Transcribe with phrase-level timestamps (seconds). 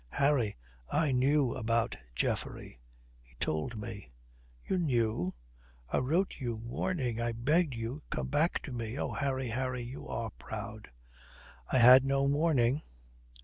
[0.09, 0.57] "Harry,
[0.91, 2.75] I knew about Geoffrey.
[3.21, 4.11] He told me."
[4.67, 5.35] "You knew?"
[5.89, 7.21] I wrote you warning.
[7.21, 8.97] I begged you come back to me.
[8.97, 10.89] Oh, Harry, Harry, you are proud."
[11.71, 12.81] "I had no warning.